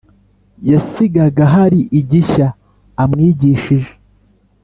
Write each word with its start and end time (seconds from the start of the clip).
yasigaga 0.71 1.43
hari 1.55 1.79
igishya 1.99 2.47
amwigishije. 3.03 3.93